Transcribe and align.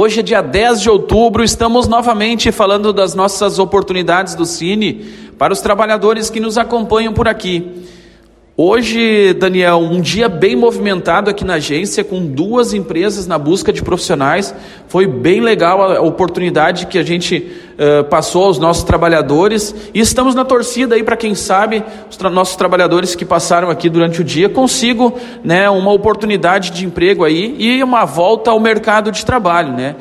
Hoje 0.00 0.20
é 0.20 0.22
dia 0.22 0.40
10 0.40 0.82
de 0.82 0.88
outubro, 0.88 1.42
estamos 1.42 1.88
novamente 1.88 2.52
falando 2.52 2.92
das 2.92 3.16
nossas 3.16 3.58
oportunidades 3.58 4.36
do 4.36 4.46
Cine 4.46 5.04
para 5.36 5.52
os 5.52 5.60
trabalhadores 5.60 6.30
que 6.30 6.38
nos 6.38 6.56
acompanham 6.56 7.12
por 7.12 7.26
aqui. 7.26 7.84
Hoje, 8.60 9.34
Daniel, 9.34 9.78
um 9.78 10.00
dia 10.00 10.28
bem 10.28 10.56
movimentado 10.56 11.30
aqui 11.30 11.44
na 11.44 11.54
agência, 11.54 12.02
com 12.02 12.26
duas 12.26 12.74
empresas 12.74 13.24
na 13.24 13.38
busca 13.38 13.72
de 13.72 13.84
profissionais. 13.84 14.52
Foi 14.88 15.06
bem 15.06 15.40
legal 15.40 15.80
a 15.80 16.00
oportunidade 16.00 16.86
que 16.86 16.98
a 16.98 17.04
gente 17.04 17.52
uh, 17.78 18.02
passou 18.06 18.46
aos 18.46 18.58
nossos 18.58 18.82
trabalhadores. 18.82 19.72
E 19.94 20.00
estamos 20.00 20.34
na 20.34 20.44
torcida 20.44 20.96
aí 20.96 21.04
para 21.04 21.16
quem 21.16 21.36
sabe, 21.36 21.84
os 22.10 22.16
tra 22.16 22.28
nossos 22.28 22.56
trabalhadores 22.56 23.14
que 23.14 23.24
passaram 23.24 23.70
aqui 23.70 23.88
durante 23.88 24.22
o 24.22 24.24
dia 24.24 24.48
consigam 24.48 25.14
né, 25.44 25.70
uma 25.70 25.92
oportunidade 25.92 26.72
de 26.72 26.84
emprego 26.84 27.22
aí 27.22 27.54
e 27.60 27.80
uma 27.80 28.04
volta 28.04 28.50
ao 28.50 28.58
mercado 28.58 29.12
de 29.12 29.24
trabalho. 29.24 29.72
Né? 29.72 29.94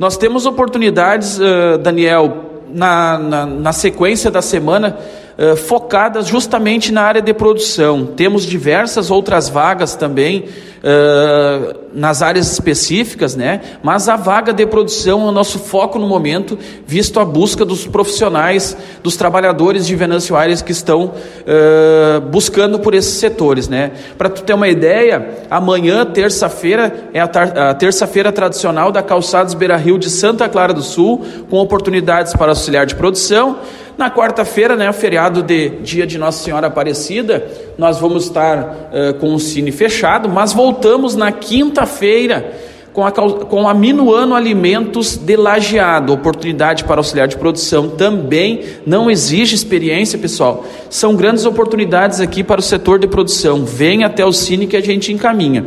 Nós 0.00 0.16
temos 0.16 0.46
oportunidades, 0.46 1.38
uh, 1.38 1.78
Daniel, 1.78 2.38
na, 2.74 3.18
na, 3.18 3.46
na 3.46 3.72
sequência 3.72 4.32
da 4.32 4.42
semana 4.42 4.98
eh, 5.42 5.56
focadas 5.56 6.26
justamente 6.26 6.92
na 6.92 7.00
área 7.00 7.22
de 7.22 7.32
produção. 7.32 8.04
Temos 8.04 8.44
diversas 8.44 9.10
outras 9.10 9.48
vagas 9.48 9.94
também 9.94 10.44
uh, 10.80 11.80
nas 11.94 12.20
áreas 12.20 12.52
específicas, 12.52 13.34
né? 13.34 13.60
Mas 13.82 14.06
a 14.08 14.16
vaga 14.16 14.52
de 14.52 14.66
produção 14.66 15.22
é 15.22 15.24
o 15.24 15.32
nosso 15.32 15.58
foco 15.58 15.98
no 15.98 16.06
momento, 16.06 16.58
visto 16.86 17.18
a 17.18 17.24
busca 17.24 17.64
dos 17.64 17.86
profissionais, 17.86 18.76
dos 19.02 19.16
trabalhadores 19.16 19.86
de 19.86 19.96
Venâncio 19.96 20.36
Aires 20.36 20.60
que 20.60 20.72
estão 20.72 21.04
uh, 21.06 22.20
buscando 22.20 22.78
por 22.78 22.94
esses 22.94 23.14
setores, 23.14 23.66
né? 23.66 23.92
Para 24.18 24.28
tu 24.28 24.42
ter 24.42 24.52
uma 24.52 24.68
ideia, 24.68 25.46
amanhã, 25.50 26.04
terça-feira, 26.04 27.08
é 27.14 27.20
a, 27.20 27.70
a 27.70 27.74
terça-feira 27.74 28.30
tradicional 28.30 28.92
da 28.92 29.02
Calçados 29.02 29.54
Beira 29.54 29.76
Rio 29.76 29.98
de 29.98 30.10
Santa 30.10 30.48
Clara 30.50 30.74
do 30.74 30.82
Sul, 30.82 31.24
com 31.48 31.56
oportunidades 31.56 32.34
para 32.34 32.52
auxiliar 32.52 32.84
de 32.84 32.94
produção. 32.94 33.58
Na 34.00 34.10
quarta-feira, 34.10 34.76
né, 34.76 34.90
feriado 34.94 35.42
de 35.42 35.68
dia 35.82 36.06
de 36.06 36.16
Nossa 36.16 36.42
Senhora 36.42 36.68
Aparecida, 36.68 37.46
nós 37.76 38.00
vamos 38.00 38.24
estar 38.24 38.58
uh, 38.58 39.14
com 39.20 39.34
o 39.34 39.38
cine 39.38 39.70
fechado, 39.70 40.26
mas 40.26 40.54
voltamos 40.54 41.14
na 41.14 41.30
quinta-feira 41.30 42.50
com 42.94 43.04
a, 43.04 43.12
com 43.12 43.68
a 43.68 43.74
Minuano 43.74 44.34
Alimentos 44.34 45.18
de 45.18 45.36
Lajeado, 45.36 46.14
oportunidade 46.14 46.84
para 46.84 46.98
auxiliar 46.98 47.28
de 47.28 47.36
produção 47.36 47.90
também 47.90 48.62
não 48.86 49.10
exige 49.10 49.54
experiência, 49.54 50.18
pessoal. 50.18 50.64
São 50.88 51.14
grandes 51.14 51.44
oportunidades 51.44 52.20
aqui 52.20 52.42
para 52.42 52.60
o 52.60 52.62
setor 52.62 52.98
de 52.98 53.06
produção. 53.06 53.66
Vem 53.66 54.02
até 54.02 54.24
o 54.24 54.32
Cine 54.32 54.66
que 54.66 54.78
a 54.78 54.80
gente 54.80 55.12
encaminha. 55.12 55.66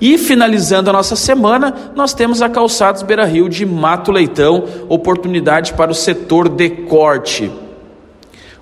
E 0.00 0.18
finalizando 0.18 0.90
a 0.90 0.92
nossa 0.92 1.16
semana, 1.16 1.92
nós 1.94 2.12
temos 2.12 2.42
a 2.42 2.48
Calçados 2.48 3.02
Beira 3.02 3.24
Rio 3.24 3.48
de 3.48 3.64
Mato 3.64 4.10
Leitão, 4.10 4.64
oportunidade 4.88 5.74
para 5.74 5.90
o 5.90 5.94
setor 5.94 6.48
de 6.48 6.68
corte. 6.68 7.50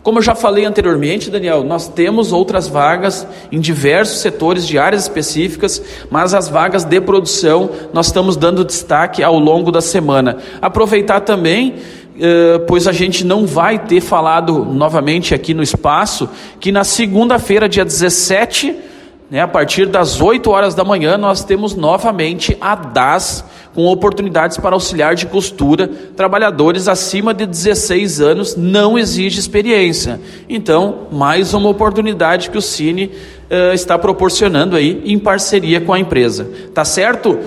Como 0.02 0.18
eu 0.18 0.22
já 0.22 0.34
falei 0.34 0.64
anteriormente, 0.64 1.30
Daniel, 1.30 1.62
nós 1.62 1.86
temos 1.86 2.32
outras 2.32 2.66
vagas 2.66 3.26
em 3.52 3.60
diversos 3.60 4.20
setores 4.20 4.66
de 4.66 4.76
áreas 4.76 5.02
específicas, 5.02 5.80
mas 6.10 6.34
as 6.34 6.48
vagas 6.48 6.82
de 6.82 7.00
produção 7.00 7.70
nós 7.92 8.06
estamos 8.06 8.36
dando 8.36 8.64
destaque 8.64 9.22
ao 9.22 9.38
longo 9.38 9.70
da 9.70 9.80
semana. 9.80 10.38
Aproveitar 10.60 11.20
também 11.20 11.76
Uh, 12.12 12.60
pois 12.68 12.86
a 12.86 12.92
gente 12.92 13.24
não 13.24 13.46
vai 13.46 13.78
ter 13.78 14.02
falado 14.02 14.66
novamente 14.66 15.34
aqui 15.34 15.54
no 15.54 15.62
espaço, 15.62 16.28
que 16.60 16.70
na 16.70 16.84
segunda-feira, 16.84 17.66
dia 17.66 17.86
17 17.86 18.76
né, 19.32 19.40
a 19.40 19.48
partir 19.48 19.86
das 19.86 20.20
8 20.20 20.50
horas 20.50 20.74
da 20.74 20.84
manhã, 20.84 21.16
nós 21.16 21.42
temos 21.42 21.74
novamente 21.74 22.54
a 22.60 22.74
DAS, 22.74 23.42
com 23.74 23.86
oportunidades 23.86 24.58
para 24.58 24.76
auxiliar 24.76 25.14
de 25.14 25.24
costura. 25.24 25.88
Trabalhadores 25.88 26.86
acima 26.86 27.32
de 27.32 27.46
16 27.46 28.20
anos 28.20 28.56
não 28.56 28.98
exige 28.98 29.40
experiência. 29.40 30.20
Então, 30.50 31.06
mais 31.10 31.54
uma 31.54 31.70
oportunidade 31.70 32.50
que 32.50 32.58
o 32.58 32.60
Cine 32.60 33.06
uh, 33.06 33.72
está 33.72 33.98
proporcionando 33.98 34.76
aí 34.76 35.00
em 35.06 35.18
parceria 35.18 35.80
com 35.80 35.94
a 35.94 35.98
empresa. 35.98 36.50
Tá 36.74 36.84
certo? 36.84 37.38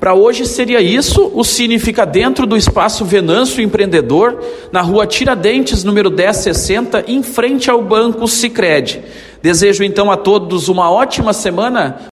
Para 0.00 0.14
hoje 0.14 0.46
seria 0.46 0.80
isso. 0.80 1.30
O 1.34 1.44
Cine 1.44 1.78
fica 1.78 2.06
dentro 2.06 2.46
do 2.46 2.56
espaço 2.56 3.04
Venâncio 3.04 3.62
Empreendedor, 3.62 4.42
na 4.72 4.80
rua 4.80 5.06
Tiradentes, 5.06 5.84
número 5.84 6.10
1060, 6.10 7.04
em 7.06 7.22
frente 7.22 7.70
ao 7.70 7.82
banco 7.82 8.26
Sicredi. 8.26 9.02
Desejo 9.42 9.84
então 9.84 10.10
a 10.10 10.16
todos 10.16 10.68
uma 10.68 10.90
ótima 10.90 11.34
semana. 11.34 12.00